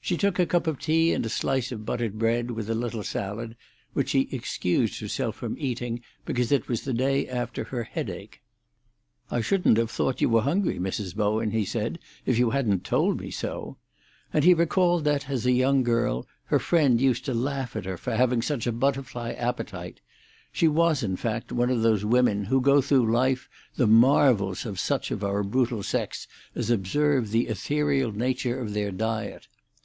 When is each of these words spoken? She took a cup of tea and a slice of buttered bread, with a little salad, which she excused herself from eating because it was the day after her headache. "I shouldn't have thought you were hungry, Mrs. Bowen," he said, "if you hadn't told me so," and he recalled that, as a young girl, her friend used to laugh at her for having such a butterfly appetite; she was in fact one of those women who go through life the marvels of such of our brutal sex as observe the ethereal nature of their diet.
She 0.00 0.16
took 0.16 0.38
a 0.38 0.46
cup 0.46 0.66
of 0.66 0.78
tea 0.78 1.12
and 1.12 1.26
a 1.26 1.28
slice 1.28 1.70
of 1.70 1.84
buttered 1.84 2.18
bread, 2.18 2.50
with 2.52 2.70
a 2.70 2.74
little 2.74 3.02
salad, 3.02 3.56
which 3.92 4.08
she 4.08 4.26
excused 4.32 5.00
herself 5.00 5.36
from 5.36 5.54
eating 5.58 6.00
because 6.24 6.50
it 6.50 6.66
was 6.66 6.80
the 6.80 6.94
day 6.94 7.28
after 7.28 7.64
her 7.64 7.82
headache. 7.84 8.40
"I 9.30 9.42
shouldn't 9.42 9.76
have 9.76 9.90
thought 9.90 10.22
you 10.22 10.30
were 10.30 10.40
hungry, 10.40 10.78
Mrs. 10.78 11.14
Bowen," 11.14 11.50
he 11.50 11.66
said, 11.66 11.98
"if 12.24 12.38
you 12.38 12.48
hadn't 12.48 12.84
told 12.84 13.20
me 13.20 13.30
so," 13.30 13.76
and 14.32 14.44
he 14.44 14.54
recalled 14.54 15.04
that, 15.04 15.28
as 15.28 15.44
a 15.44 15.52
young 15.52 15.82
girl, 15.82 16.26
her 16.44 16.58
friend 16.58 16.98
used 17.02 17.26
to 17.26 17.34
laugh 17.34 17.76
at 17.76 17.84
her 17.84 17.98
for 17.98 18.16
having 18.16 18.40
such 18.40 18.66
a 18.66 18.72
butterfly 18.72 19.32
appetite; 19.32 20.00
she 20.50 20.68
was 20.68 21.02
in 21.02 21.16
fact 21.16 21.52
one 21.52 21.68
of 21.68 21.82
those 21.82 22.02
women 22.06 22.46
who 22.46 22.62
go 22.62 22.80
through 22.80 23.12
life 23.12 23.46
the 23.76 23.86
marvels 23.86 24.64
of 24.64 24.80
such 24.80 25.10
of 25.10 25.22
our 25.22 25.42
brutal 25.42 25.82
sex 25.82 26.26
as 26.54 26.70
observe 26.70 27.30
the 27.30 27.46
ethereal 27.48 28.10
nature 28.10 28.58
of 28.58 28.72
their 28.72 28.90
diet. 28.90 29.46